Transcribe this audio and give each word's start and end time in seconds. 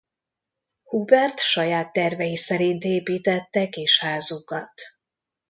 Hubert 0.83 1.39
saját 1.39 1.93
tervei 1.93 2.35
szerint 2.37 2.83
építette 2.83 3.69
kis 3.69 3.99
házukat. 3.99 4.71